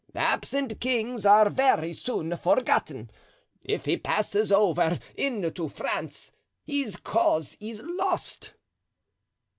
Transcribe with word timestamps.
Absent 0.15 0.79
kings 0.81 1.27
are 1.27 1.47
very 1.51 1.93
soon 1.93 2.35
forgotten; 2.35 3.11
if 3.63 3.85
he 3.85 3.97
passes 3.97 4.51
over 4.51 4.97
into 5.13 5.69
France 5.69 6.31
his 6.65 6.97
cause 6.97 7.55
is 7.61 7.83
lost." 7.83 8.53